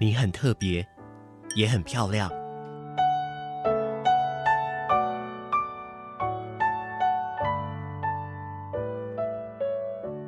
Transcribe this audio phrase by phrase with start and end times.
[0.00, 0.86] 你很特别，
[1.56, 2.30] 也很漂亮。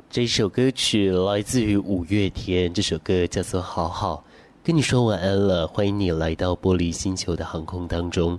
[0.09, 4.15] 这首歌曲来自于五月天，这首歌叫做《好好》。
[4.61, 8.37] 跟你说晚安了，欢迎你来到玻璃星球的航空当中。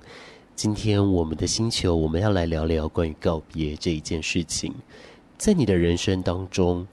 [0.55, 4.75] 今天我们的星球，我们要来聊聊关于告别这一件事情。
[5.39, 6.87] 在你的人生当中，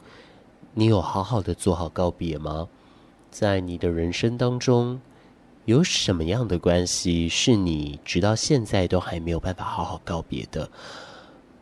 [0.74, 2.66] 你有好好的做好告别吗？
[3.32, 5.00] 在你的人生当中，
[5.66, 10.70] 有什么样的关系是你直到现在都还没有办法好好告别的？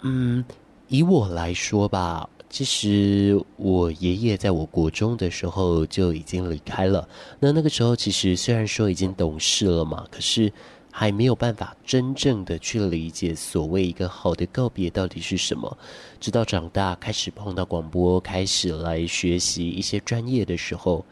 [0.02, 0.44] 嗯，
[0.88, 2.30] 以我来说吧。
[2.50, 7.06] 其实我爷爷在我国中的时候就已经离开了。
[7.42, 10.52] 那那个时候，其实虽然说已经懂事了嘛，可是
[10.90, 15.78] 还没有办法真正的去理解所谓一个好的告别到底是什么。
[16.22, 21.06] 直到长大，开始碰到广播，开始来学习一些专业的时候，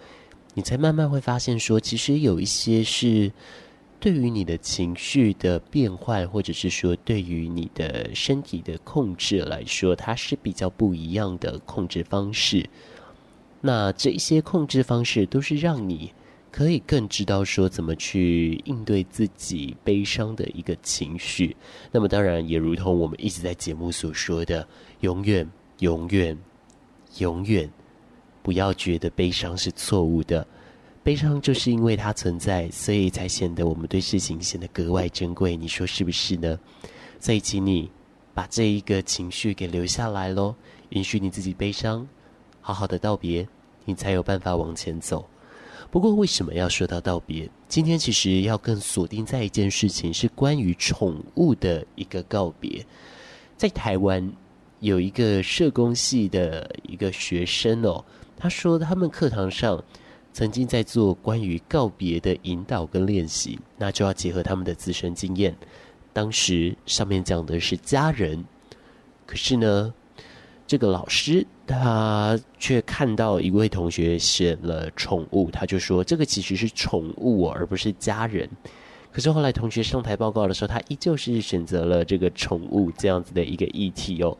[0.55, 3.31] 你才慢慢会发现说，其实有一些是。
[3.97, 12.69] 对于你的情绪的变换，或者是说对于你的身体的控制来说，它是比较不一样的控制方式。
[13.61, 16.13] 那这一些控制方式都是让你
[16.51, 21.55] 可以更知道说怎么去应对自己悲伤的一个情绪。
[21.91, 24.67] 那么当然也如同我们一直在节目所说的，
[24.99, 26.37] 永远、永远、
[27.17, 27.67] 永远
[28.45, 30.45] 不要觉得悲伤是错误的。
[31.01, 35.55] 悲伤就是因为它存在，所以才显得我们对事情显得格外珍贵。
[35.57, 36.59] 你说是不是呢？
[37.19, 37.89] 所以请你
[38.35, 40.53] 把这一个情绪给留下来喽，
[40.89, 42.07] 允许你自己悲伤，
[42.61, 43.47] 好好的道别，
[43.83, 45.27] 你才有办法往前走。
[45.89, 47.49] 不过为什么要说到道别？
[47.67, 52.85] 今天其实要更锁定在一件事情，是关于宠物的一个告别。
[53.57, 54.31] 在台湾
[54.81, 58.03] 有一个社工系的一个学生哦，
[58.37, 59.83] 他说他们课堂上。
[60.33, 65.55] 曾经在做关于告别的引导跟练习，那就要结合他们的自身经验。
[66.11, 68.43] 当时上面讲的是家人，
[69.25, 69.93] 可是呢，
[70.67, 78.49] 这个老师他却看到一位同学选了宠物，他就说这个其实是宠物而不是家人。
[79.13, 84.37] 可是后来同学上台报告的时候，他依旧是选择了这个宠物这样子的一个议题哦。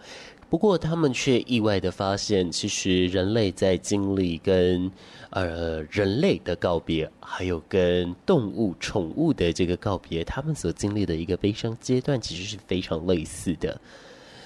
[0.48, 4.90] 不过他们却意外的发现，其实人类在经历跟
[5.32, 13.82] 呃人类的告别，还有跟动物、宠物的这个告别，他们所经历的一个悲伤阶段，其实是非常类似的。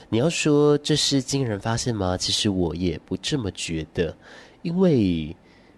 [0.08, 2.18] 你要说这是惊人发现吗？
[2.18, 4.16] 其实我也不这么觉得，
[4.64, 5.36] 因为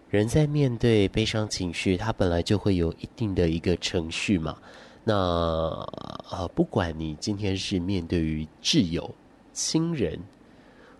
[0.09, 4.55] 人在面对悲伤情绪，它本来就会有一定的一个程序嘛。
[5.03, 5.13] 那
[6.29, 9.13] 呃，不管你今天是面对于挚友。
[9.53, 10.19] 亲人，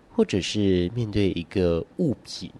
[0.09, 2.51] 或者是面对一个物品，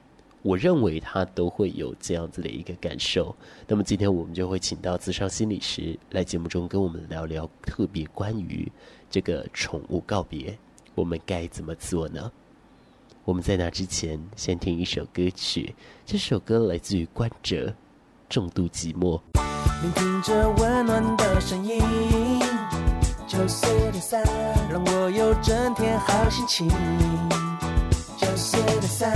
[0.42, 3.36] 我认为他都会有这样子的一个感受。
[3.68, 8.72] 那么今天我们就会请到自商心理师来节目中跟我们聊聊特别关于
[9.10, 10.58] 这个宠物告别，
[10.96, 12.32] 我们该怎么做呢？
[13.24, 15.76] 我们在那之前先听一首歌曲，
[16.06, 17.68] 这首歌来自于关喆，
[18.30, 19.20] 《重度寂寞》。
[19.84, 22.21] 聆听着温暖的声音。
[23.32, 24.22] 九四点三，
[24.70, 26.68] 让我有整天好心情。
[28.18, 29.10] 九四点三，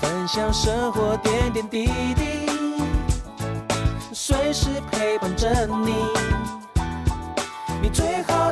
[0.00, 2.46] 分享生活点点滴滴，
[4.12, 5.92] 随时陪伴着你，
[7.82, 8.47] 你最好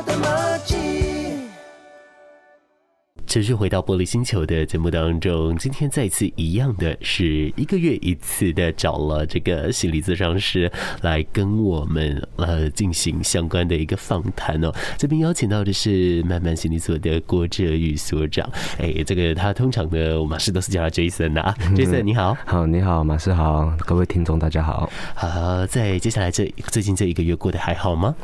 [3.27, 10.71] 持续回到玻璃星球的节目当中，今天再次一样的是一个月一次的找了这个心理咨商师
[11.01, 14.71] 来跟我们呃进行相关的一个访谈哦。
[14.97, 18.49] 这边邀请到的是慢慢心理所的郭哲宇所长，
[18.79, 28.15] 哎，这个他通常的我们是都是叫他 Jason 的啊，Jason 你好，好你好马师好，各位听众大家好，好，在接下来这最近这一个月过得还好吗？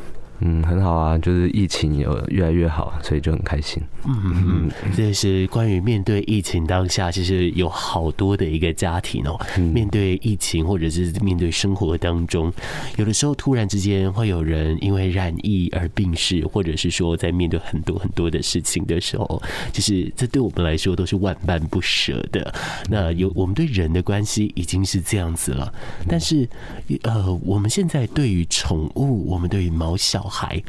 [0.45, 3.81] 嗯，很好啊，就是疫情有越来越好，所以就很开心。
[4.05, 9.39] 嗯嗯嗯，这是关于面对疫情当下，其实有好多的一个家庭哦，
[9.73, 12.51] 面对疫情或者是面对生活当中，
[12.97, 19.41] 有的时候突然之间会有人因为染疫而病逝，或者是说在面对很多很多的事情的时候，
[19.71, 22.53] 就是这对我们来说都是万般不舍的。
[22.89, 25.73] 那有我们对人的关系已经是这样子了，
[26.05, 26.45] 但是
[27.03, 30.59] 呃，我们现在对于宠物，我们对于毛小孩。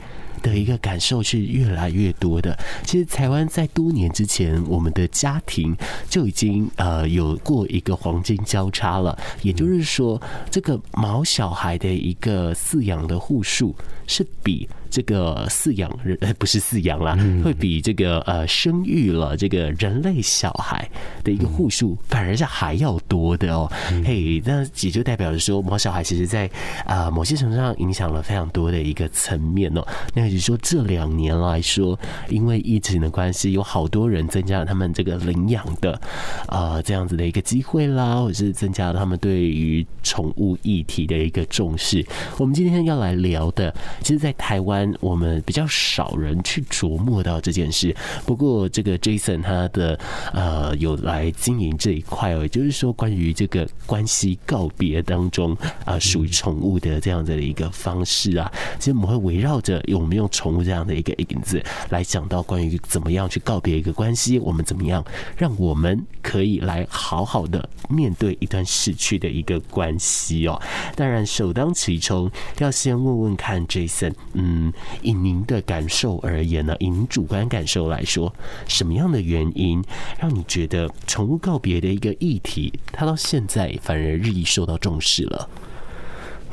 [0.43, 2.55] 的一个感受是越来越多的。
[2.85, 5.75] 其实台湾在多年之前，我们的家庭
[6.07, 10.21] 就已经呃有过一个黄金交叉了，也就是说，
[10.51, 13.75] 这个毛小孩的一个饲养的户数
[14.07, 14.69] 是比。
[14.95, 20.89] 这个饲养人呃 不是饲养啦，会比这个呃生育了这个人类小孩
[21.25, 23.69] 的一个户数反而是还要多的哦。
[24.05, 26.49] 嘿，那也就代表着说，毛小孩其实在
[26.87, 29.85] 啊某些程度上影响了非常多的一个层面哦。
[30.15, 31.99] 那也就是说，这两年来说，
[32.29, 36.01] 因为疫情的关系，有好多人增加了他们这个领养的
[36.47, 42.07] 啊这样子的一个机会啦，或者是增加了他们对于宠物议题的一个重视。
[42.39, 44.84] 我们今天要来聊的，其实，在台湾。
[45.01, 47.95] 我们比较少人去琢磨到这件事，
[48.27, 49.99] 不过这个 Jason 他的
[50.33, 65.05] 呃有来经营这一块哦，也就是说关于这个关系告别当中啊，属于宠物的这样子的一个方式啊，其实我们会围绕着我们用宠物这样的一个影子来讲到关于怎么样去告别一个关系，我们怎么样
[65.37, 70.61] 让我们可以来好好的面对一段逝去的一个关系哦。
[70.97, 74.73] 当然，首当其冲要先问问看 Jason，嗯。
[75.03, 76.75] 以您的感受而言呢？
[76.79, 78.35] 以您主观感受来说，
[78.67, 79.83] 什么样的原因
[80.19, 85.49] 让你觉得宠物告别的一个议题，它到现在反而日益受到重视了？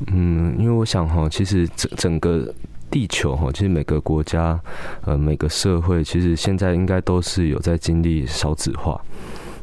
[0.07, 2.53] 嗯，因为我想哈，其实整整个
[2.89, 4.59] 地球哈，其实每个国家
[5.03, 8.99] 呃每个社会，其实现在应该都是有在经历少子化。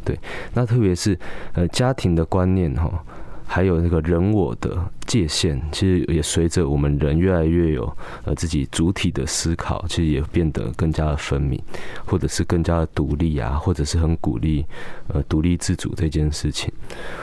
[0.05, 0.19] 对，
[0.55, 1.19] 那特别是
[1.53, 3.05] 呃家庭的观念哈。
[3.51, 4.77] 还有那个人我的
[5.09, 7.91] 界限，其实也随着我们人越来越有
[8.25, 11.61] 呃自己主体的思考，其实也变得更加的分明，
[12.05, 14.65] 或者是更加的独立啊，或者是很鼓励
[15.09, 16.71] 呃独立自主这件事情。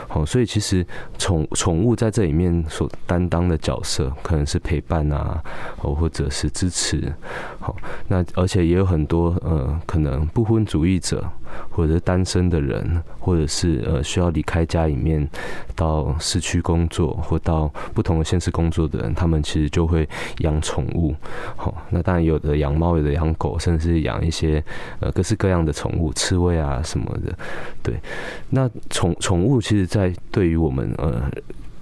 [0.08, 0.86] 好，所以其实
[1.20, 5.42] 宠宠物在这里面所担当的角色，可能是陪伴啊，
[5.82, 7.14] 哦或者是支持。
[7.60, 7.76] 好，
[8.08, 11.24] 那而且也有很多呃可能不婚主义者，
[11.70, 15.30] 或者单身的人，或者是呃需要离开家里面
[15.76, 16.16] 到。
[16.18, 20.08] 市区工作或到不同的现实工作的人，他们其实就会
[20.40, 21.16] 养宠物。
[21.56, 24.64] 好，那当然有的养猫，有的养狗，甚至是养一些
[25.00, 27.38] 呃各式各样的宠物，刺猬啊什么的。
[27.84, 27.96] 对，
[28.50, 31.22] 那宠宠物其实，在对于我们呃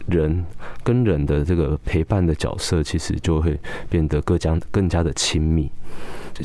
[0.07, 0.45] 人
[0.83, 3.59] 跟人的这个陪伴的角色，其实就会
[3.89, 5.69] 变得更加更加的亲密。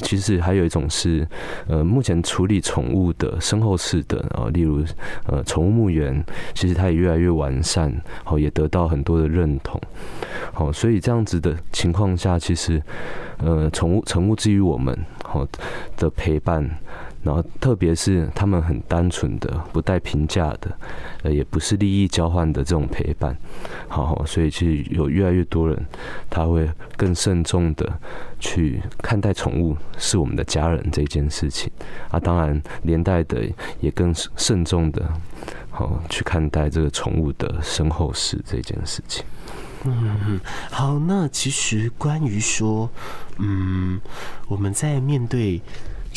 [0.02, 1.26] 其实还有一种是，
[1.66, 4.84] 呃，目前处理宠物的身后事的啊，例如
[5.24, 6.22] 呃，宠物墓园，
[6.54, 7.90] 其实它也越来越完善，
[8.22, 9.80] 好，也得到很多的认同，
[10.52, 12.82] 好，所以这样子的情况下，其实
[13.38, 14.94] 呃，宠物宠物之于我们
[15.24, 15.46] 好
[15.96, 16.68] 的陪伴。
[17.28, 20.78] 然后，特别是他们很单纯的、不带评价的，
[21.24, 23.36] 呃，也不是利益交换的这种陪伴，
[23.86, 25.86] 好，所以其实有越来越多人，
[26.30, 26.66] 他会
[26.96, 28.00] 更慎重的
[28.40, 31.70] 去看待宠物是我们的家人这件事情
[32.10, 33.46] 啊，当然连带的
[33.80, 35.06] 也更慎重的，
[35.68, 39.22] 好去看待这个宠物的身后事这件事情。
[39.84, 40.40] 嗯，
[40.70, 42.88] 好，那其实关于说，
[43.36, 44.00] 嗯，
[44.46, 45.60] 我们在面对。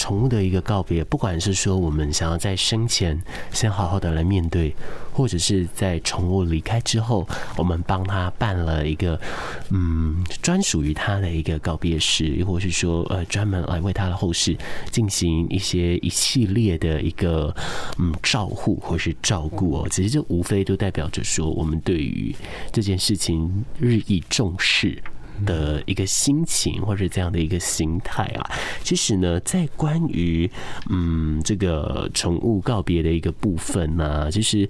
[0.02, 3.22] 宠物的一个告别，不管是说我们想要在生前
[3.52, 4.76] 先好好的来面对，
[5.14, 9.22] 或者是在宠物离开之后，我们帮他办了一个
[9.70, 14.58] 嗯专属于他的一个告别式，或是说呃专门来为他的后事
[14.90, 17.56] 进行一些一系列的一个
[18.00, 22.36] 嗯照护或是照顾哦，其实这无非都代表着说我们对于
[22.72, 25.00] 这件事情日益重视。
[25.46, 28.52] 的一个心情或者这样的一个心态啊，
[28.84, 30.50] 其实呢，在关于
[30.90, 34.70] 嗯这个宠物告别的一个部分呢、啊，其实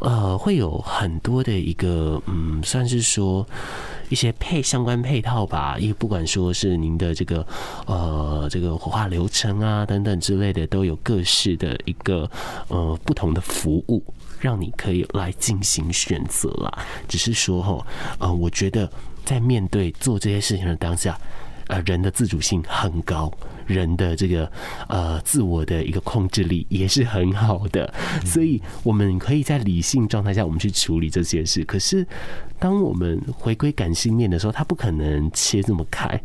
[0.00, 3.46] 呃会有很多的一个嗯算是说
[4.08, 7.46] 一些配相关配套吧，因为不管说是您的这个
[7.86, 12.30] 呃这个火化流程啊等等之类的，都有各式的一个
[12.68, 14.02] 呃不同的服务，
[14.40, 16.86] 让你可以来进行选择啦。
[17.08, 17.86] 只是说哈，
[18.18, 18.90] 呃，我觉得。
[19.26, 21.18] 在面对做这些事情的当下，
[21.66, 23.28] 呃人的自主性很高，
[23.66, 24.48] 人的这个
[24.86, 27.92] 呃自我的一个控制力也是很好的，
[28.24, 31.64] 所以我们可以在理性状态下我们去处理这些事。
[31.64, 32.06] 可是
[32.60, 36.22] 当我们回归感性面的时候，它不可能切这么开。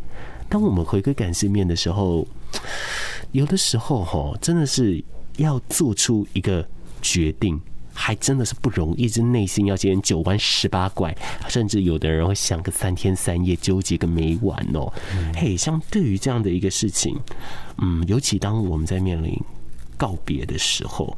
[0.47, 2.27] 当我们回归感性面的时候，
[3.31, 5.03] 有的时候哈，真的是
[5.37, 6.63] 要做出一个
[7.01, 7.59] 决定。
[7.93, 11.15] 还真的是不容易，这内心要先九弯十八拐，
[11.47, 14.91] 甚至有的人会想个三天三夜，纠结个没完哦。
[15.35, 17.19] 嘿，像对于这样的一个事情，
[17.77, 19.37] 嗯，尤其当我们在面临
[19.97, 21.15] 告别的时候，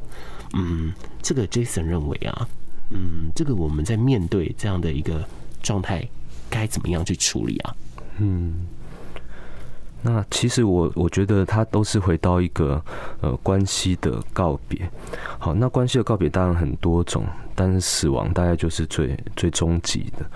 [0.52, 2.48] 嗯，这个 Jason 认为啊，
[2.90, 5.26] 嗯，这个我们在面对这样的一个
[5.62, 6.06] 状态，
[6.50, 7.76] 该怎么样去处理啊？
[8.18, 8.66] 嗯。
[10.06, 12.80] 那其实我我觉得它都是回到一个
[13.22, 14.86] 呃关系的告别。
[15.38, 20.26] 好，那关系的告别当然很多种，但是死亡大概就是最最终极的。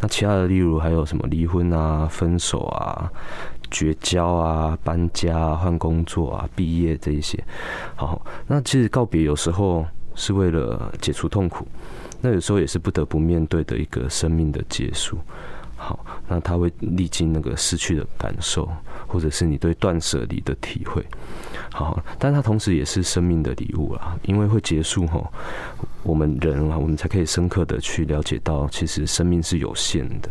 [0.00, 3.10] 那其他的例如还有什么离婚啊、分手啊、
[3.72, 7.42] 绝交啊、搬家啊、换工作啊、毕业这一些。
[7.96, 9.84] 好，那其实告别有时候
[10.14, 11.66] 是为了解除痛苦，
[12.20, 15.18] 那有时候也是不得不面对的一个生命的结束。
[15.80, 18.68] 好，那他会历经那个失去的感受，
[19.06, 21.04] 或者是你对断舍离的体会。
[21.72, 25.32] 好，但它同时也是生命的礼物啦，因为会结束吼，
[26.02, 30.28] 我们人啊，我们才可以深刻的去了解到，其实生命是有限的。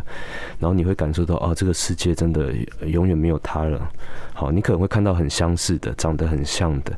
[0.59, 2.53] 然后你会感受到，啊，这个世界真的
[2.85, 3.89] 永远没有他了。
[4.33, 6.91] 好，你可能会看到很相似的，长得很像的，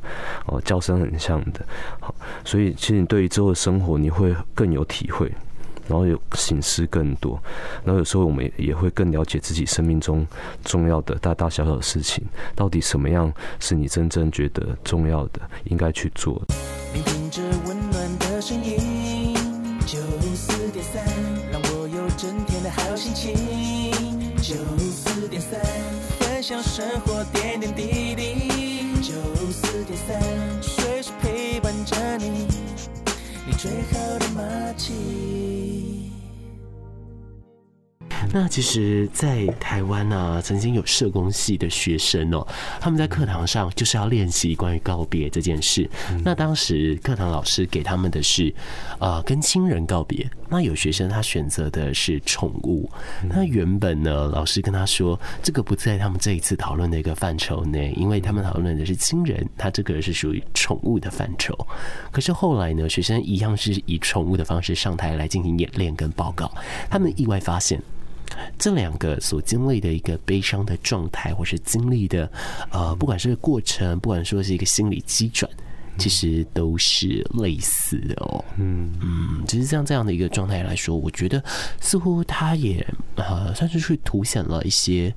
[0.48, 1.64] 哦，叫声很像的。
[2.00, 5.32] 好，所以其实你对于之后的生活，你会更有体会。
[5.90, 7.42] 然后有省思更多，
[7.84, 10.26] 然后有时候我们也会更了解自己生命中
[10.64, 12.24] 重要的大大小小的事情，
[12.56, 16.56] 到底什么样是你真正觉得重要的，应该去做的。
[16.94, 19.36] 聆听着温暖的声音，
[19.88, 19.98] 九
[20.36, 21.04] 四点三，
[21.52, 23.34] 让我有整天的好心情。
[24.38, 24.56] 九
[24.92, 25.60] 四点三，
[26.20, 29.02] 分享生活点点滴滴。
[29.02, 29.14] 九
[29.52, 30.22] 四点三，
[30.62, 32.48] 随时陪伴着你，
[33.46, 34.44] 你最好的默
[34.78, 35.69] 契。
[38.32, 42.48] 那其实，在台湾呢，曾经有社工系的学生哦，
[42.80, 45.90] 他们在课堂上就是要练习关于告别这件事。
[46.24, 48.54] 那当时课堂老师给他们的是，
[49.00, 50.30] 呃，跟亲人告别。
[50.48, 52.90] 那有学生他选择的是宠物。
[53.24, 61.58] 那原本呢，老师跟他说，这个不在他们这一次讨论的一个范畴内，因为他们讨论的是亲人，他这个是属于宠物的范畴。
[62.12, 66.52] 可是后来呢，学生一样是以宠物的方式上台来进行演练跟报告，
[66.90, 67.82] 他们意外发现。
[68.58, 72.30] 这两个所经历的一个悲伤的状态，或是经历的，
[72.72, 75.50] 呃，不管是过程，不管说是一个心理机转。
[76.00, 81.44] 其实都是类似的哦，嗯嗯，其实像这样的一个状态来说，我觉得
[81.82, 85.14] 似乎它也呃算是去凸显了一些，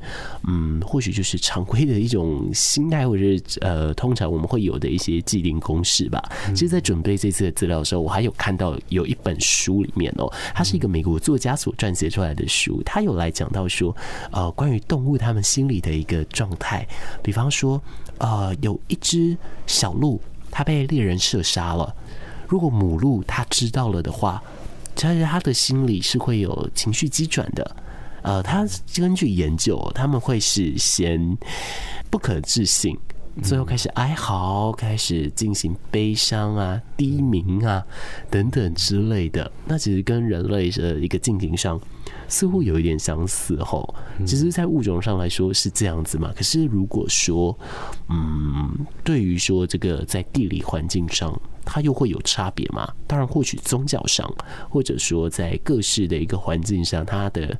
[0.48, 6.22] 嗯，或许就是常规的一种心态，或者是呃通常我们会有的一些既定公式吧。
[6.48, 13.94] 其实，在准备这次的资料的时候，我还有看到有一本书里面哦，它是一个美国作家所撰写出来的书，他有来讲到说，
[14.32, 16.86] 呃，关于动物它们心理的一个状态，
[17.22, 17.80] 比方说，
[18.18, 19.36] 呃，有一只
[19.66, 20.20] 小鹿。
[20.52, 21.92] 他被猎人射杀了。
[22.46, 24.40] 如果母鹿他知道了的话，
[24.94, 27.76] 其实他的心里是会有情绪激转的。
[28.22, 31.36] 呃，他根据研究，他们会是先
[32.10, 32.96] 不可置信，
[33.42, 37.84] 最后开始哀嚎，开始进行悲伤啊、低鸣啊
[38.30, 39.50] 等等之类的。
[39.64, 41.80] 那其实跟人类的一个进行上。
[42.32, 46.32] 似乎有一点相似吼，其实，在物种上来说是这样子嘛。
[46.34, 47.56] 可是，如果说，
[48.08, 48.74] 嗯，
[49.04, 52.90] 对于说这个在地理环境上，它又会有差别嘛？
[53.06, 54.34] 当然，或许宗教上，
[54.70, 57.54] 或者说在各式的一个环境上，它的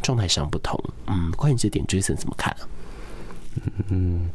[0.00, 0.80] 状态上不同。
[1.08, 2.62] 嗯，关于这点，Jason 怎么看啊？
[3.88, 4.30] 嗯。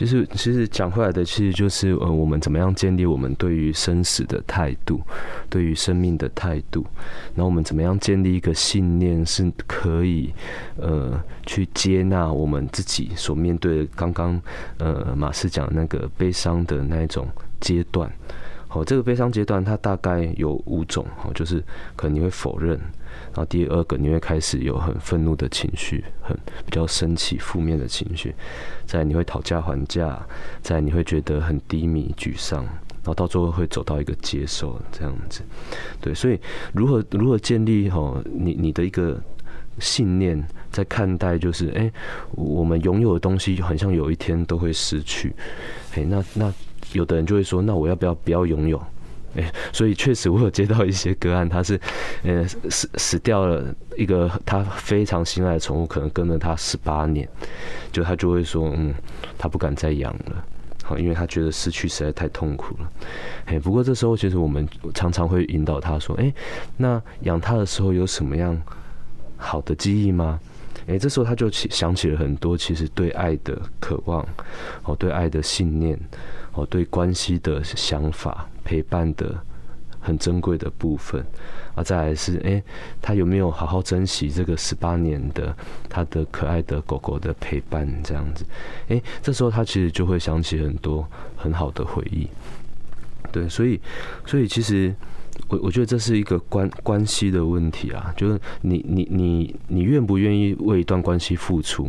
[0.00, 4.98] 就是，其实讲回来的，其实就是呃，我们怎么样建立我们对于生死的态度，
[5.50, 6.86] 对于生命的态度，
[7.34, 10.32] 然后我们怎么样建立一个信念，是可以
[10.78, 14.40] 呃去接纳我们自己所面对的刚刚
[14.78, 17.28] 呃马斯讲那个悲伤的那一种
[17.60, 18.10] 阶段。
[18.68, 21.62] 好，这个悲伤阶段它大概有五种，好，就是
[21.94, 22.80] 可能你会否认。
[23.32, 28.34] 然后第二个，你会开始有很愤怒的情绪，很比较生气、负面的情绪。
[28.86, 30.20] 再来你会讨价还价，
[30.62, 35.42] 再来你会觉得很低迷、沮丧，然后到最后会走到一个接受这样子。
[36.00, 36.38] 对，所以
[36.72, 39.16] 如何如何建立哈你你的一个
[39.78, 41.90] 信念，在看待就是哎、
[42.32, 45.32] 我们拥有的东西好像有一天都会失去。
[45.94, 46.52] 哎，那那
[46.92, 48.82] 有的人就会说，那我要不要不要拥有？
[49.36, 51.80] 哎，所以确实我有接到一些个案，他是，
[52.24, 57.28] 呃，死死掉了一个他非常心爱的宠物，可能跟了他十八年，
[57.92, 58.92] 就他就会说，嗯，
[59.38, 60.44] 他不敢再养了，
[60.82, 62.92] 好，因为他觉得失去实在太痛苦了。
[63.46, 66.32] 哎，不过这时候其实我们常常会引导他说，哎，
[66.76, 68.60] 那养他的时候有什么样
[69.36, 70.40] 好的记忆吗？
[70.86, 74.26] 哎，这时候他就起想起了很多其实对爱的渴望，
[74.82, 75.96] 哦，对爱的信念，
[76.52, 78.46] 哦，对关系的想法。
[78.62, 79.36] 陪伴的
[79.98, 81.26] 很珍贵的部分
[81.74, 82.62] 啊，再来是哎、
[83.02, 85.52] 他有没有好好珍惜这个十八年的
[85.88, 87.88] 他的可爱的狗狗的陪伴？
[88.04, 88.44] 这样子，
[88.88, 91.04] 哎、这时候他其实就会想起很多
[91.36, 92.28] 很好的回忆。
[93.32, 93.80] 对，所以，
[94.24, 94.94] 所以其实
[95.48, 101.84] 我我觉得这是一个关关系的问题啊，就是你你你你愿不愿意为一段关系付出？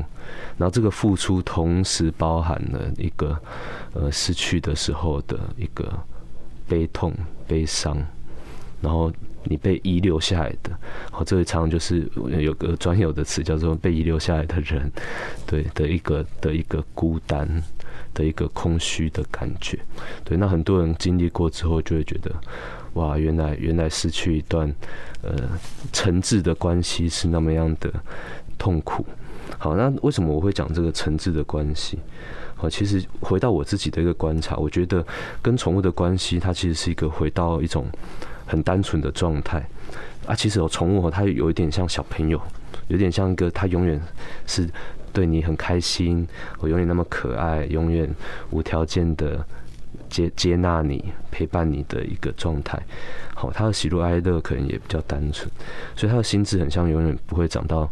[0.57, 3.37] 然后这个付出同时包含了一个
[3.93, 5.91] 呃失去的时候的一个。
[6.67, 7.13] 悲痛、
[7.49, 7.97] 悲伤，
[8.79, 9.11] 然后
[9.43, 10.71] 你被遗留下来的，
[11.11, 14.89] 好，这一常常就是有个专有的词叫做被遗留下来的人，
[15.45, 17.61] 对的一个的一个孤单
[18.13, 19.77] 的一个空虚的感觉，
[20.23, 22.33] 对，那很多人经历过之后就会觉得，
[22.93, 24.73] 哇，原来原来失去一段
[25.21, 25.33] 呃
[25.93, 27.91] 诚挚的关系是那么样的
[28.57, 29.05] 痛苦。
[29.57, 31.99] 好，那为什么我会讲这个诚挚的关系？
[32.57, 35.05] 啊，其实回到我自己的一个观察，我觉得
[35.41, 37.85] 跟宠物的关系，它其实是一个回到一种
[38.45, 39.65] 很单纯的状态
[40.27, 40.35] 啊。
[40.35, 42.39] 其实有宠物，它有一点像小朋友，
[42.87, 43.99] 有点像一个它永远
[44.45, 44.69] 是
[45.11, 46.27] 对你很开心，
[46.59, 48.09] 我永远那么可爱，永远
[48.51, 49.43] 无条件的
[50.09, 52.81] 接接纳你、陪伴你的一个状态。
[53.35, 55.49] 好，他的喜怒哀乐可能也比较单纯，
[55.95, 57.89] 所以他的心智很像永远不会长到。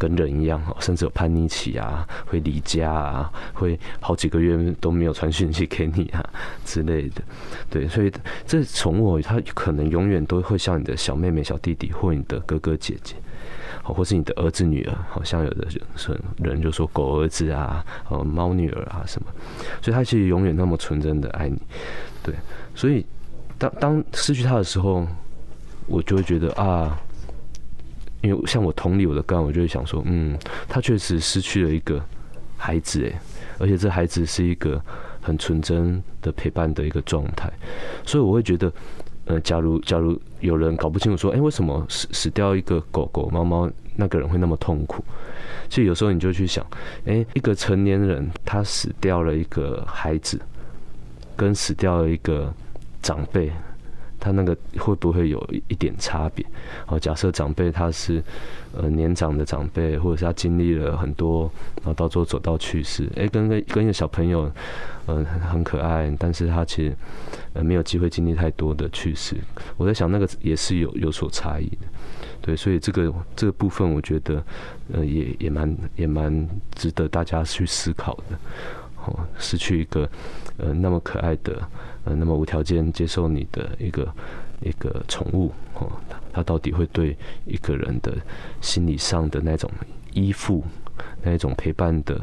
[0.00, 6.26] 跟人一样，甚至有叛逆期啊，会离家啊，会好几个月都没有传讯息给你啊
[6.64, 7.20] 之类的。
[7.68, 8.10] 对，所以
[8.46, 13.14] 这宠物它可能永远都会像你的小妹妹、小弟弟，或你的哥哥姐姐，
[13.92, 14.94] 或是你的儿子女儿。
[15.08, 19.28] 好像有的人人就说狗儿子啊，呃，猫女儿啊什么。
[19.82, 21.58] 所以他其实永远那么纯真的爱你。
[22.22, 22.34] 对，
[22.74, 23.04] 所以
[23.58, 25.06] 当当失去他的时候，
[25.86, 26.98] 我就会觉得啊。
[28.22, 31.98] 因为像我同理我的个案，我就会想说，嗯，他确实失去了一个
[32.58, 33.18] 孩子，诶，
[33.58, 34.78] 而且这孩子是一个
[35.22, 37.50] 很纯真的陪伴的一个状态，
[38.04, 38.70] 所以我会觉得，
[39.30, 45.04] 呃，假如假如有人搞不清楚说，哎，为什么死死掉一个狗狗、猫猫，那个人会那么痛苦？
[45.68, 46.66] 所以有时候你就去想，
[47.04, 50.40] 哎，一个成年人他死掉了一个孩子，
[51.36, 52.52] 跟死掉了一个
[53.02, 53.52] 长辈。
[54.20, 56.44] 他那个会不会有一点差别？
[56.86, 58.22] 哦，假设长辈他是
[58.76, 64.50] 呃年长的长辈，或者是他经历了很多，然后到最后走到去世，哎，跟个跟一个小朋友，
[65.06, 66.94] 嗯，很可爱，但是他其实
[67.54, 69.36] 呃没有机会经历太多的去世。
[69.76, 71.86] 我在想那个也是有有所差异的，
[72.42, 74.44] 对，所以这个这个部分我觉得
[74.92, 78.38] 呃也也蛮也蛮值得大家去思考的。
[79.06, 80.06] 哦，失去一个
[80.58, 81.58] 呃那么可爱的。
[82.14, 84.12] 那么无条件接受你的一个
[84.60, 85.90] 一个宠物哦，
[86.32, 88.16] 它到底会对一个人的
[88.60, 89.70] 心理上的那种
[90.12, 90.62] 依附、
[91.22, 92.20] 那种陪伴的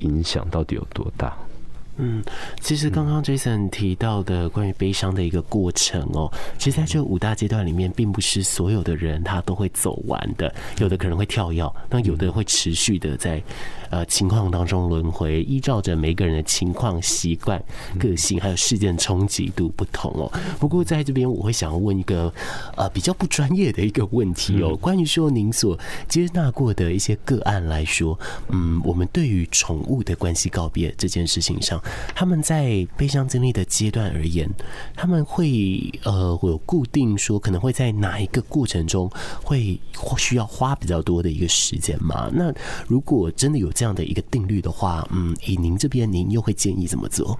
[0.00, 1.36] 影响到底有多大？
[1.98, 2.22] 嗯，
[2.60, 13.42] 其实刚刚 Jason 提到的关于悲伤的一个过程哦，其实在这五大阶段里面，并不是所有的人他都会走完的，有的可能会跳跃，那有的会持续的在
[13.90, 17.62] 呃情况当中轮回，依照着每个人的情况、习惯、
[17.98, 20.32] 个性还有事件冲击度不同哦。
[20.58, 22.32] 不过在这边，我会想要问一个
[22.74, 25.78] 呃比较不专业的一个问题哦，关于说您所
[26.08, 31.81] 接纳过的一些个案来说，嗯，我们对于宠物的关系告别这件事情上。
[32.14, 34.48] 他们在悲伤经历的阶段而言，
[34.94, 39.10] 他们会呃，会有固定说可能会在哪一个过程中
[39.42, 39.80] 会
[40.18, 42.30] 需要花比较多的一个时间吗？
[42.32, 42.52] 那
[42.86, 47.38] 如果真的有这样的一个定律的话，嗯，以您这边，您又会建议怎么做？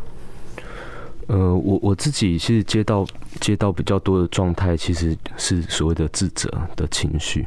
[1.28, 3.06] 呃，我我自己其实接到
[3.40, 7.46] 接到比较多的状态，其实是所谓的自责的情绪。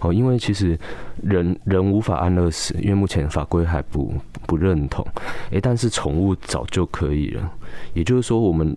[0.00, 0.78] 哦，因为其实
[1.22, 4.12] 人人无法安乐死，因为目前法规还不
[4.46, 5.06] 不认同。
[5.50, 7.50] 诶，但是宠物早就可以了。
[7.94, 8.76] 也就是说，我们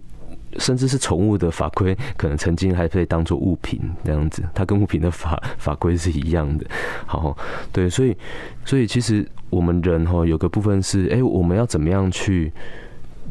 [0.60, 6.66] 甚至是宠物的法规，可能曾经还可以当做物品这样子，它跟物品的法法规是一样的。
[7.06, 7.36] 好，
[7.74, 8.16] 对，所以
[8.64, 12.54] 所以其实我们人哈有个部分是，诶，我们要怎么样去？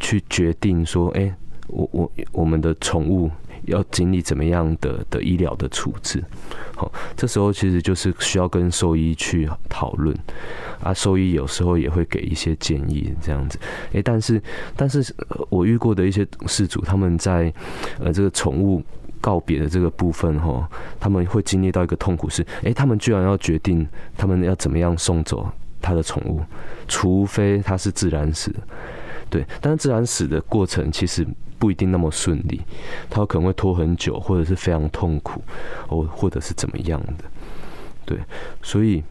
[0.00, 1.34] 去决定说，哎、
[1.68, 3.30] 我我我们的宠物
[3.64, 6.22] 要经历怎么样的的医疗的处置。
[6.76, 10.16] 好，这时候其实就是需要跟兽医去讨论
[10.82, 13.58] 啊，兽医有时候也会给一些建议这样子。
[13.94, 14.40] 哎，但是
[14.76, 15.14] 但是
[15.48, 17.52] 我遇过的一些事主，他们在
[17.98, 18.82] 呃这个宠物
[19.22, 20.68] 告别的这个部分哈，
[21.00, 26.42] 他们会经历到一个痛苦是，诶，他们居然要决定他们要怎么样送走他的宠物，
[26.86, 28.54] 除非他是自然死。
[29.36, 31.26] 对，但是自然死的过程其实
[31.58, 32.58] 不一定那么顺利，
[33.10, 35.42] 它可能会拖很久，或者是非常痛苦，
[35.86, 37.24] 或或者是怎么样的。
[38.06, 38.18] 对，
[38.62, 39.02] 所以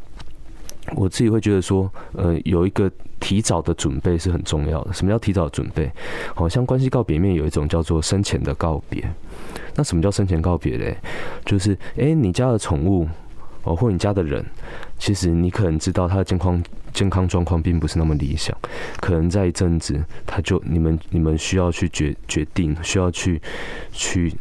[0.96, 4.92] 我自己会觉得说，呃，有一个提早的准备是很重要的。
[4.92, 5.92] 什么叫提早准备？
[6.34, 9.08] 好像关系告别面有一种叫做生前的告别。
[9.76, 10.98] 那什么叫生前告别嘞？
[11.46, 13.08] 就是，哎，你家的宠物。
[13.66, 14.46] 哦，或你家的人，
[14.98, 18.56] 其实你可能知道他的健康健康状况并不是那么理想，
[19.02, 23.42] 可能在一阵子，他就你们你们需要去决决定，需要去
[23.92, 24.32] 去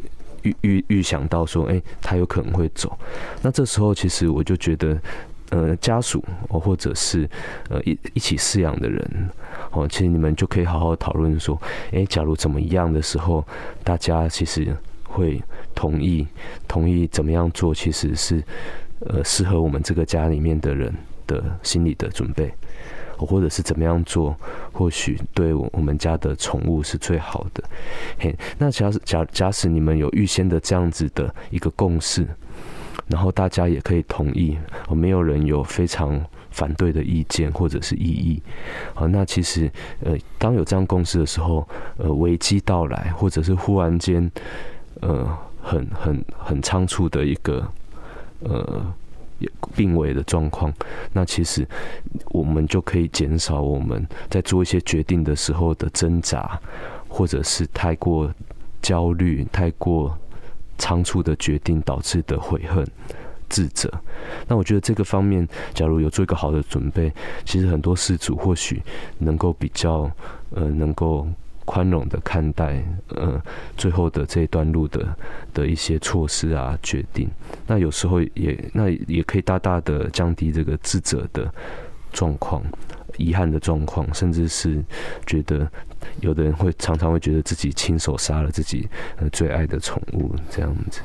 [0.42, 2.96] 预预预想到说，哎，他有可能会走。
[3.40, 5.00] 那这时候，其实我就觉得，
[5.48, 7.28] 呃，家属哦，或者是
[7.70, 9.30] 呃一一起饲养的人
[9.70, 11.58] 哦，其实你们就可以好好讨论说，
[11.92, 13.42] 哎，假如怎么样的时候，
[13.82, 15.42] 大家其实会
[15.74, 16.26] 同意
[16.68, 18.44] 同意怎么样做，其实是。
[19.06, 20.92] 呃，适合我们这个家里面的人
[21.26, 22.52] 的心理的准备，
[23.18, 24.34] 或者是怎么样做，
[24.72, 27.62] 或许对我我们家的宠物是最好的。
[28.18, 32.26] 嘿，那假使假假使你们有预先的这样子的一个共识，
[33.06, 34.56] 然后大家也可以同意，
[34.90, 36.18] 没有人有非常
[36.50, 38.42] 反对的意见或者是异议。
[38.94, 39.70] 好，那其实
[40.02, 44.30] 呃，当有这样共识的时候，呃，危机到来，或者是忽然间，
[45.02, 45.28] 呃，
[45.62, 47.70] 很很很仓促的一个。
[48.40, 48.84] 呃，
[49.74, 50.72] 病危的状况，
[51.12, 51.66] 那其实
[52.30, 56.60] 我们就可以减少我们在做一些决定的时候的挣扎，
[57.08, 58.32] 或者是太过
[58.82, 60.16] 焦虑、太过
[60.78, 62.86] 仓促的决定导致的悔恨、
[63.48, 63.90] 自责。
[64.46, 67.12] 那我觉得这个方面，假如有做一个好的准备，
[67.44, 68.82] 其实很多事主或许
[69.18, 70.10] 能够比较
[70.50, 71.26] 呃，能够。
[71.64, 73.40] 宽容的看待，呃，
[73.76, 75.16] 最后的这一段路的
[75.52, 77.28] 的一些措施啊，决定，
[77.66, 81.52] 那有时候也那也可以大大的降低这个自责的
[82.12, 82.62] 状况、
[83.16, 84.82] 遗憾的状况，甚至是
[85.26, 85.68] 觉得
[86.20, 88.88] 有的人会常常会觉得自己亲手杀了自己
[89.32, 91.00] 最爱的宠物，这样子。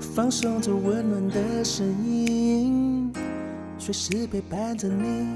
[0.00, 3.12] 放松着温暖的声音，
[3.78, 5.28] 随时陪伴着你，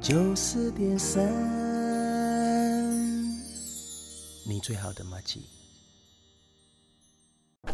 [0.00, 1.91] 九四点三。
[4.44, 5.40] 你最好的马吉。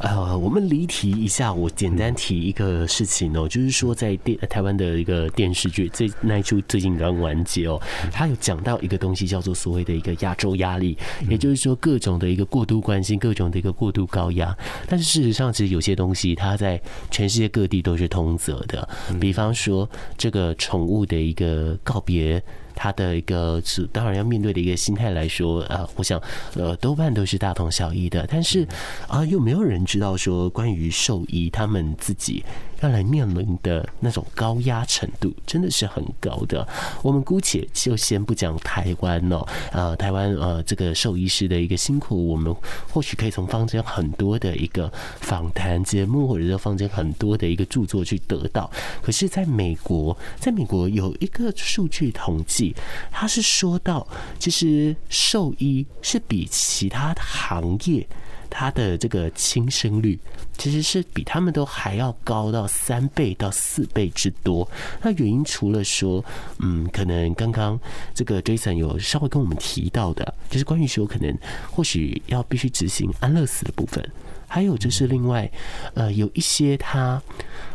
[0.01, 7.81] 呃，我们离题一下，我简单提一个事情哦，就是说在电台湾的一个电视剧，这那一出最近刚完结哦，
[8.13, 10.97] 他有讲到一个东西叫做所谓的一个亚洲压力，
[11.31, 14.55] 也就是说各种的一个过度关心，各种的一个过度高压。
[14.87, 18.87] 但是事实上，其实有些东西它在全世界各地都是通则的，
[19.19, 22.43] 比方说这个宠物的一个告别。
[22.79, 23.61] 他的一个
[23.93, 26.23] 当然要面对的一个心态来说，啊，我想，
[26.55, 28.25] 呃，多半都是大同小异的。
[28.31, 28.65] 但是
[29.09, 32.45] 啊，又没有人知道说关于兽医他们自己。
[32.81, 36.67] 要来面临的那种高压程度真的是很高的。
[37.03, 42.55] 我们姑且就先不讲台湾哦，呃，台湾呃这个兽医师的一个辛苦，我们
[42.93, 48.71] 或许可以从坊间很多的一个访谈节目，或者说坊间很多的一个著作去得到。
[49.03, 52.75] 可是，在美国，在美国有一个数据统计，
[53.11, 54.07] 他是说到，
[54.39, 58.07] 其实兽医是比其他行业。
[58.51, 60.19] 它的这个轻生率
[60.57, 64.69] 其实是比他们都还要高到三倍到四倍之多。
[65.03, 66.25] 那原因除了说，
[66.59, 67.79] 嗯，可能刚刚
[68.15, 71.37] 这个 Jason 有稍微跟我们提到的，就是关于说可能
[71.71, 74.05] 或许要必须执行安乐死的部分，
[74.47, 75.51] 还有就是另外，
[75.95, 77.23] 呃，有一些他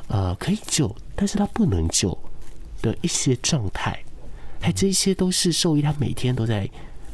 [0.08, 2.18] 呃可以救，但是他不能救
[2.82, 3.98] 的一些状态，
[4.60, 6.70] 还这些都是兽医他每天都在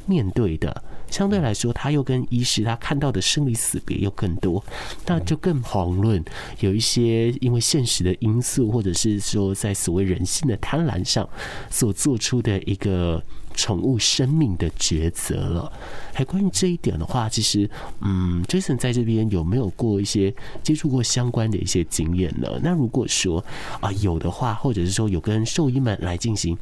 [0.05, 0.83] 面对的。
[1.09, 4.63] 相对来说，他又跟医师他看到的生离死别又更多，
[5.05, 6.23] 那就更遑论
[6.59, 11.27] 有一些因为现实的因素，或者是说在所谓人性的贪婪上
[11.69, 13.21] 所做出的一个
[13.53, 15.71] 宠物生命的抉择了。
[16.13, 17.69] 还关于这一点的话，其实，
[18.01, 22.47] 嗯，Jason 在这边有没有过一些接触过相关的一些经验呢？
[22.61, 23.43] 那如果说
[23.81, 26.57] 啊有的话，或者是说有跟兽医们来进行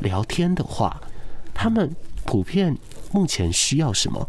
[0.00, 1.00] 聊天的话，
[1.54, 1.90] 他们
[2.24, 2.76] 普遍。
[3.12, 4.28] 目前需要什么？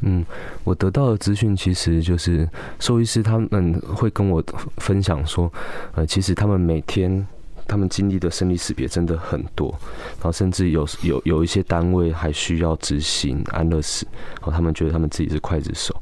[0.00, 0.24] 嗯，
[0.62, 2.48] 我得到的资讯其实就是
[2.78, 4.40] 兽医师他们会跟我
[4.76, 5.52] 分享说，
[5.94, 7.26] 呃，其实他们每天
[7.68, 9.68] 他们经历的生离死别真的很多，
[10.14, 14.06] 然后甚至有有有一些单位还需要执行安乐死，
[14.40, 15.94] 然后他们觉得他们自己是刽子手，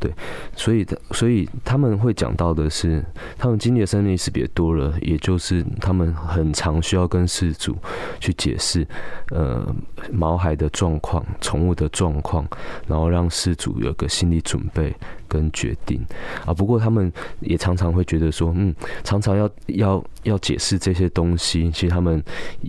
[0.00, 0.12] 对，
[0.56, 3.02] 所以所以他们会讲到的是，
[3.38, 7.76] 他们经历的生离死别多了，也就是他们很常需要跟事主
[8.18, 8.86] 去解释，
[9.30, 9.64] 呃，
[10.12, 12.46] 毛孩的状况、宠物的状况，
[12.88, 14.92] 然后让事主有个心理准备。
[15.26, 16.00] 跟决定
[16.46, 18.72] 啊，不过他们也常常会觉得说，嗯，
[19.02, 22.22] 常常要要要解释这些东西，其实他们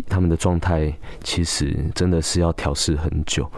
[0.08, 0.92] 他们的状态
[1.24, 3.50] 其实真的是要调试很久。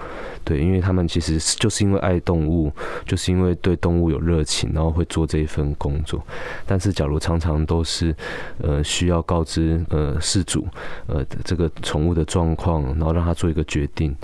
[0.48, 2.72] 对，因为他们其实就是因为爱动物，
[3.06, 6.26] 就是因为对动物有热情，然后会做这一份工作。
[6.66, 8.16] 但是，假如常常都是
[8.60, 10.66] 呃需要告知呃事主
[11.08, 14.16] 呃这个宠物的状况，然后让他做一个决定，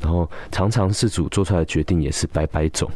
[0.00, 2.88] 然后常常事主做出来的决定也是百百种。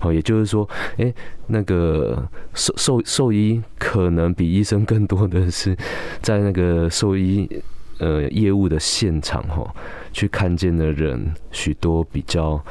[0.00, 1.14] 哦，也就是说，哎，
[1.46, 2.20] 那个
[2.52, 5.76] 兽兽兽医可能比医生更多的是
[6.20, 7.48] 在那个兽医
[7.98, 9.74] 呃业务的现场哈。
[10.12, 12.64] 去看见的人许多比较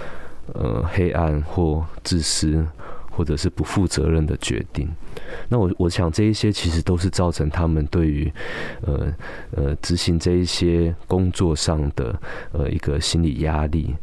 [0.54, 2.66] 呃黑暗或自私，
[3.12, 4.88] 或者是不负责任的决定。
[5.50, 8.32] 那我我想这一些其实都是造成他们对于
[8.84, 9.14] 呃
[9.58, 12.18] 呃执行这一些工作上的
[12.54, 13.94] 呃一个心理压力，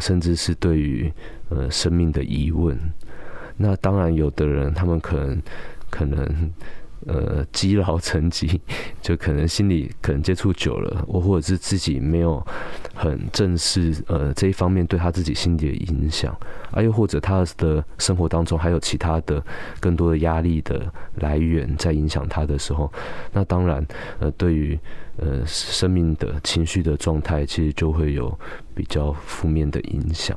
[0.00, 1.12] 甚至是对于
[1.50, 2.76] 呃生命的疑问。
[3.58, 5.40] 那当然，有的人他们可能
[5.88, 6.50] 可能。
[7.06, 8.60] 呃，积劳成疾，
[9.00, 12.44] 就可能心里可能接触久了，或或者是自己没有
[12.94, 16.36] 很正视呃这一方面对他自己心理的影响，
[16.72, 19.42] 啊，又或者他的生活当中还有其他的
[19.80, 22.92] 更多的压力的来源在影响他的时候，
[23.32, 23.86] 那当然
[24.18, 24.78] 呃对于
[25.18, 28.36] 呃生命的情绪的状态，其实就会有
[28.74, 30.36] 比较负面的影响。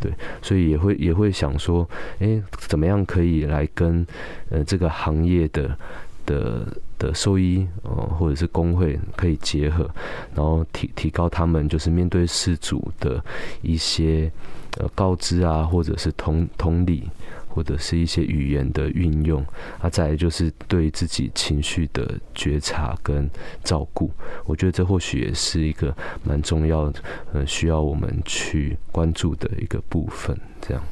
[0.00, 0.10] 对，
[0.40, 4.06] 所以也会也会想说，哎，怎么样可以来跟
[4.48, 5.76] 呃这个行业的
[6.24, 6.66] 的
[6.98, 9.88] 的兽医哦、呃，或者是工会可以结合，
[10.34, 13.22] 然后提提高他们就是面对事主的
[13.62, 14.30] 一些
[14.78, 17.08] 呃告知啊，或者是同同理。
[17.50, 19.44] 或者是一些语言的运用，
[19.80, 23.28] 啊，再来就是对自己情绪的觉察跟
[23.62, 24.10] 照顾，
[24.46, 30.38] 我觉得这或许也是一个蛮重要的，呃，需要我们去关注的一个部分。
[30.60, 30.82] 这样。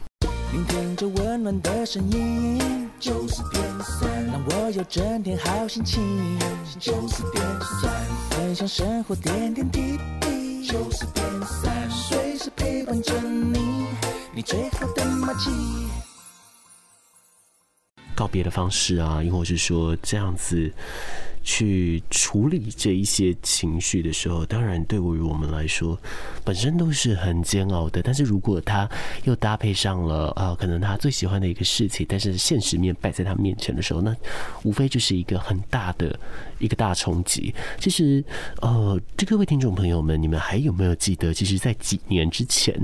[0.53, 6.03] 聆听着温暖的声音，就是点三，让我有整天好心情。
[6.79, 7.93] 就是点三，
[8.31, 10.67] 分享生活点点滴滴。
[10.67, 13.87] 就是点三，随时陪伴着你，
[14.35, 15.51] 你最好的默契。
[18.19, 20.69] 告别的方式啊，亦或是说这样子
[21.45, 25.97] 去处理这一些情绪的时候，当然对于我们来说，
[26.45, 28.03] 本身都是很煎熬的。
[28.03, 28.91] 但是如果他
[29.23, 34.13] 又搭配上了啊，可能他最喜欢的一个事情，但是现实面摆在他面前的时候，那
[34.65, 36.19] 无非就是一个很大的。
[36.59, 37.55] 一个大冲击。
[37.79, 38.25] 其实，
[38.61, 41.33] 呃，这各位听众朋友们，你们还有没有记得？
[41.33, 42.75] 其实，在几年之前，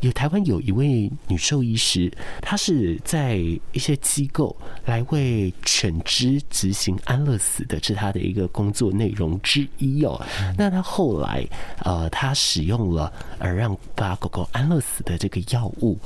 [0.00, 10.20] 有台湾有一位女兽医师，她是在一些机构来为犬只执行安乐死的，是她的一个工作内容之一哦。
[10.56, 11.46] 那她后来，
[11.84, 15.98] 呃，她使用了而让把狗狗安乐死的这个药物，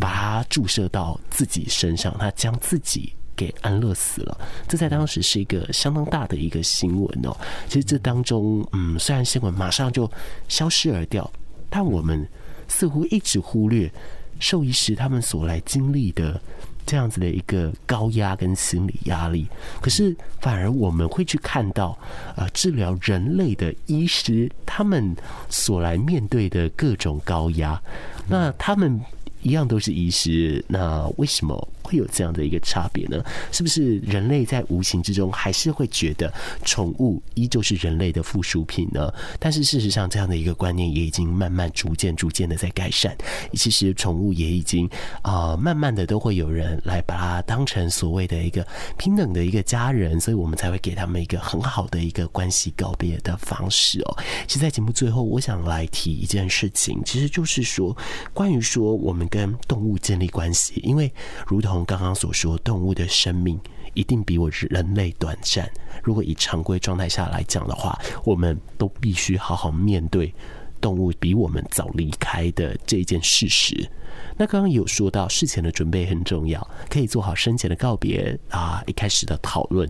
[0.00, 3.12] 把它注射到自己身上，她将自己。
[3.36, 7.36] 给安乐死了，这在当时是一个相当大的一个新闻哦。
[7.66, 10.10] 其实这当中，嗯，虽然新闻马上就
[10.48, 11.30] 消失而掉，
[11.70, 12.26] 但我们
[12.68, 13.90] 似乎一直忽略
[14.38, 16.40] 兽医师他们所来经历的
[16.84, 19.46] 这样子的一个高压跟心理压力。
[19.80, 21.98] 可是反而我们会去看到，
[22.36, 25.16] 呃，治疗人类的医师他们
[25.48, 27.80] 所来面对的各种高压，
[28.28, 29.00] 那他们
[29.42, 31.68] 一样都是医师，那为什么？
[31.92, 33.22] 会有这样的一个差别呢？
[33.50, 36.32] 是不是人类在无形之中还是会觉得
[36.64, 39.12] 宠物依旧是人类的附属品呢？
[39.38, 43.14] 但是事实上，这样的一个观念也已经慢慢、逐渐、逐渐的在改善。
[43.52, 44.88] 其实宠物也已经
[45.20, 54.16] 啊、慢慢的都会有人来把它当成所谓的一个平等的一个家人，所以我们才会给他们一个很好的一个关系告别的方式哦。
[54.46, 57.94] 其实，在节目最后，我想来提一件事情，其实就是说，
[58.32, 61.12] 关于说我们跟动物建立关系，因为
[61.46, 61.81] 如同。
[61.84, 63.60] 刚刚所说，动物的生命
[63.94, 65.70] 一定比我人类短暂。
[66.02, 70.34] 如果以常规状态下来讲的话，我们都必须好好面对
[70.80, 73.88] 动物比我们早离开的这件事实。
[74.36, 79.88] 那刚刚有说到事前的准备很重要，可以做好生前的告别啊，一开始的讨论。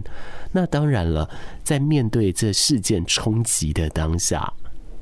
[0.53, 1.29] 那当然了，
[1.65, 4.53] 在面对这事件冲击的当下，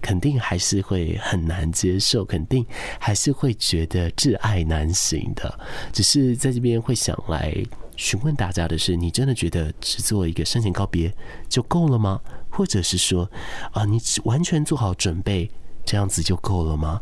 [0.01, 2.65] 肯定还是会很难接受，肯定
[2.99, 5.59] 还是会觉得挚爱难行的。
[5.93, 7.55] 只是在这边会想来
[7.97, 11.13] 询问大家的是：你真的觉得只做一个生前告别
[11.49, 12.21] 就够了吗？
[12.49, 13.31] 或者是说，
[13.73, 15.51] 啊，你完全做好准备
[15.85, 17.01] 这样子就够了吗？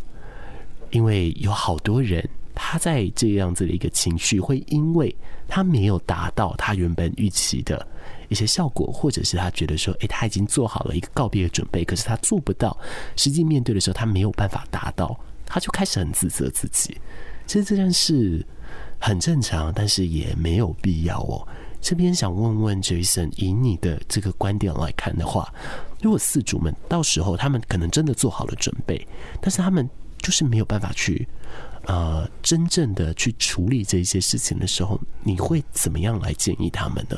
[0.91, 2.29] 因为有好多人。
[2.61, 5.15] 他在这样子的一个情绪，会因为
[5.47, 7.87] 他没有达到他原本预期的
[8.29, 12.77] 一些效果，或者是他觉得说，诶，他已经做好了一个告别的准备，可是他做不到，
[13.15, 16.99] 实际面对的时候，他没有办法达到，他就开始很自责自己。
[17.47, 18.45] 其实这件事
[18.99, 21.47] 很正常，但是也没有必要哦。
[21.81, 25.55] 这边想问问 Jason，以你的这个观点来看的话，
[26.03, 29.07] 如果饲主们到时候他们可能真的做好了准备，
[29.41, 31.27] 但是他们就是没有办法去。
[31.89, 37.17] 呃，真正的去处理这些事情的时候，你会怎么样来建议他们呢？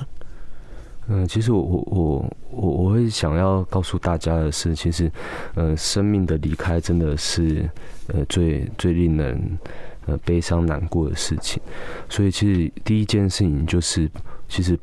[1.08, 5.10] 嗯，其实我我我我会想要告诉大家的是，其实，
[5.56, 7.68] 呃，生命的离开真的是
[8.06, 9.58] 呃最最令人
[10.06, 11.60] 呃悲伤难过的事情。
[12.08, 14.08] 所以，其实第一件事情就是，
[14.48, 14.78] 其实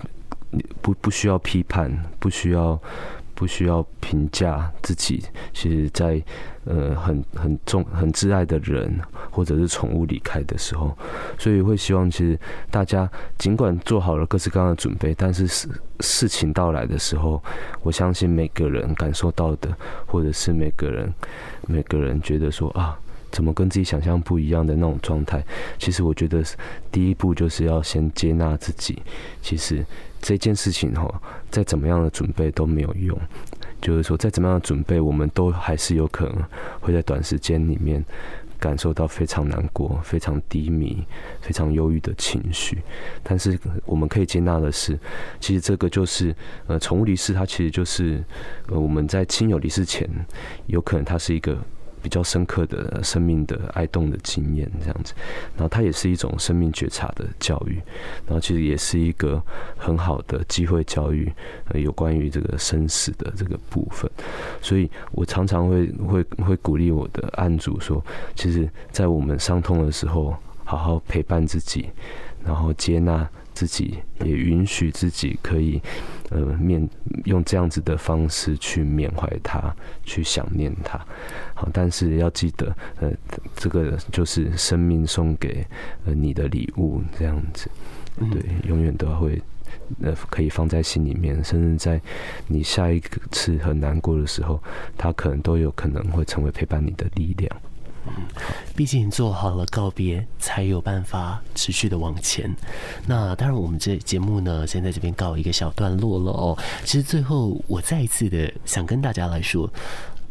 [0.81, 2.77] 不不需要批判，不需要。
[3.37, 5.23] 不需要评价自己，
[5.53, 6.19] 其实在
[6.65, 10.97] 呃很很重很挚爱的人或者是宠物离开的时候，
[11.37, 12.37] 所以会希望其实
[12.71, 15.69] 大家尽管做好了各式各样的准备，但是事
[15.99, 17.39] 事情到来的时候，
[17.83, 19.69] 我相信每个人感受到的，
[20.07, 21.13] 或者是每个人
[21.67, 22.99] 每个人觉得说啊，
[23.31, 25.43] 怎么跟自己想象不一样的那种状态，
[25.77, 26.43] 其实我觉得
[26.91, 29.01] 第一步就是要先接纳自己，
[29.41, 29.85] 其实。
[30.19, 31.07] 这件事情哈，
[31.51, 33.17] 再怎么样的准备都没有用。
[33.79, 36.43] 就是说，再怎么样的准备，我们都还是有可能
[36.81, 38.03] 会在短时间里面
[38.59, 41.05] 感受到非常难过、非常低迷、
[41.39, 42.81] 非常忧郁的情绪。
[43.21, 44.97] 但是，我们可以接纳的是，
[45.39, 46.35] 其实这个就是
[46.65, 48.21] 呃，宠物离世，它其实就是
[48.69, 50.09] 呃，我们在亲友离世前，
[50.65, 51.55] 有可能它是一个。
[52.07, 55.13] 比较深刻的生命的哀动的经验，这样子，
[55.57, 57.81] 然后它也是一种生命觉察的教育，
[58.25, 59.43] 然后其实也是一个
[59.75, 61.29] 很好的机会教育，
[61.67, 64.09] 呃，有关于这个生死的这个部分，
[64.61, 68.01] 所以我常常会会会鼓励我的案主说，
[68.37, 71.89] 其实，在我们伤痛的时候，好好陪伴自己，
[72.45, 73.29] 然后接纳。
[73.57, 75.81] 自己也允许自己可以，
[76.29, 76.87] 呃，面
[77.25, 81.03] 用这样子的方式去缅怀他，去想念他。
[81.55, 83.11] 好，但是要记得，呃，
[83.55, 85.65] 这个就是生命送给
[86.05, 87.67] 呃你的礼物，这样子，
[88.29, 89.41] 对，永远都会
[90.03, 91.99] 呃可以放在心里面，甚至在
[92.45, 92.99] 你下一
[93.31, 94.61] 次很难过的时候，
[94.95, 97.51] 他可能都有可能会成为陪伴你的力量。
[98.75, 102.53] 毕竟做好了告别，才有办法持续的往前。
[103.05, 106.57] 那当然，我们这节目呢，先在这边告一个小段落了哦。
[106.83, 109.69] 其实最后，我再一次的想跟大家来说，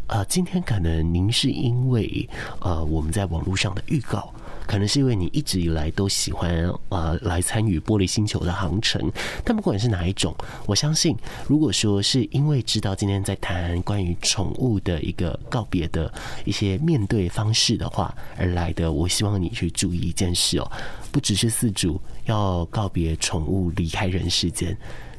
[0.07, 2.29] 呃，今天可能您是因为
[2.61, 4.33] 呃我们在网络上的预告。
[4.67, 6.51] 可能是因为你一直以来都喜欢
[6.89, 9.11] 呃来参与玻璃星球的航程，
[9.45, 10.35] 但不管是哪一种，
[10.67, 16.13] 我相信如果说是因为知道今天在谈关于宠物的一个告别的
[16.45, 20.71] 一些面对方式的话而来的，我希望你去注意一件事哦，
[21.13, 24.77] 不只是四主要告别宠物离开人世间。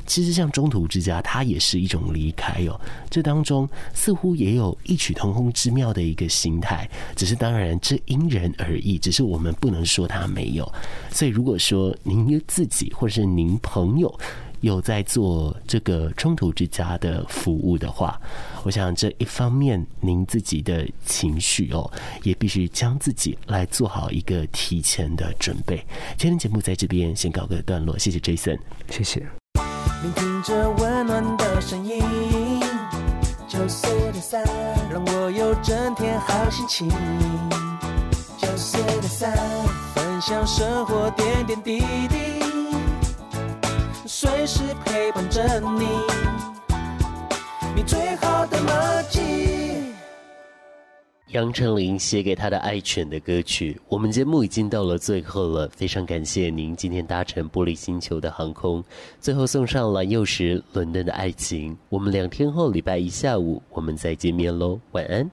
[0.08, 2.80] 其实像中途之家，它也是一种离开哦。
[3.10, 10.72] 这当中似乎也有异曲同工之妙的一个心态，只是当然这因人而异，只是我们不能说它没有。
[11.12, 14.20] 所以如果说您自己或者是您朋友
[14.62, 18.20] 有在做这个中途之家的服务的话，
[18.63, 21.91] 我想这一方面您自己的情绪哦，
[22.24, 25.78] 也必须将自己来做好一个提前的准备。
[26.17, 28.58] 今天节目在这边先告个段落，谢谢 Jason，
[28.89, 29.46] 谢谢。
[30.03, 32.62] 聆听着温暖的声音，
[33.47, 34.43] 九四点三，
[34.91, 36.88] 让我有整天好心情。
[38.38, 39.36] 九四点三，
[39.95, 41.79] 分享生活点点滴
[42.10, 42.43] 滴，
[44.05, 45.88] 随时陪伴着你，
[47.75, 48.71] 你最好的默
[49.10, 49.16] 契。
[51.31, 53.79] 杨丞琳写给他的爱犬的歌曲。
[53.89, 58.83] 我们节目已经到了最后了，非常感谢您今天搭乘玻璃星球的航空。
[59.19, 61.73] 最后送上蓝又时《伦敦的爱情》。
[61.89, 65.25] 我们两天后礼拜一下午我们再见面喽，晚安。